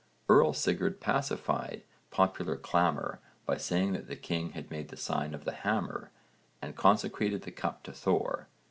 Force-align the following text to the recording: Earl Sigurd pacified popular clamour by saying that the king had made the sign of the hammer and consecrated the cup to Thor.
Earl 0.27 0.53
Sigurd 0.53 0.99
pacified 0.99 1.83
popular 2.09 2.55
clamour 2.57 3.19
by 3.45 3.57
saying 3.57 3.93
that 3.93 4.07
the 4.07 4.15
king 4.15 4.53
had 4.53 4.71
made 4.71 4.87
the 4.89 4.97
sign 4.97 5.35
of 5.35 5.45
the 5.45 5.51
hammer 5.51 6.09
and 6.59 6.75
consecrated 6.75 7.43
the 7.43 7.51
cup 7.51 7.83
to 7.83 7.93
Thor. 7.93 8.47